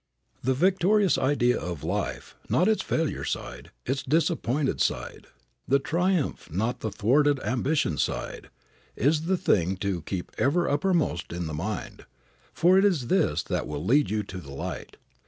The 0.41 0.55
victorious 0.55 1.19
idea 1.19 1.59
of 1.59 1.83
life, 1.83 2.35
not 2.49 2.67
its 2.67 2.81
failure 2.81 3.23
side, 3.23 3.69
its 3.85 4.01
disappointed 4.01 4.81
side; 4.81 5.27
the 5.67 5.77
triumphant, 5.77 6.57
not 6.57 6.79
the 6.79 6.89
thwarted 6.89 7.39
ambition 7.41 7.99
side, 7.99 8.49
is 8.95 9.25
the 9.27 9.37
thing 9.37 9.77
to 9.77 10.01
keep 10.01 10.31
ever 10.39 10.67
uppermost 10.67 11.31
in 11.31 11.45
the 11.45 11.53
mind, 11.53 12.07
for 12.51 12.79
it 12.79 12.83
is 12.83 13.09
this 13.09 13.43
that 13.43 13.67
will 13.67 13.85
lead 13.85 14.09
you 14.09 14.23
to 14.23 14.39
the 14.39 14.51
light. 14.53 14.97